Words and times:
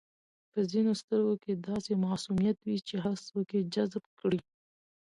په 0.51 0.59
ځینو 0.71 0.91
سترګو 1.01 1.35
کې 1.43 1.53
داسې 1.69 1.91
معصومیت 2.05 2.57
وي 2.61 2.77
چې 2.87 2.95
هر 3.05 3.15
څوک 3.27 3.47
یې 3.55 3.61
جذب 3.73 4.03
کړي. 4.19 4.39